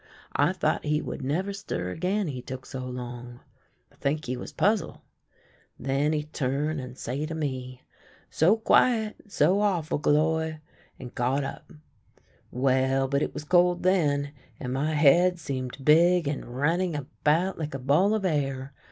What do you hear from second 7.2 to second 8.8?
to me:' So